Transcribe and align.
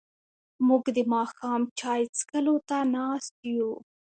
موږ 0.67 0.83
د 0.95 0.97
ماښام 1.13 1.61
چای 1.79 2.01
څښلو 2.15 2.55
ته 2.67 2.77
ناست 2.95 3.33
یو. 3.53 3.71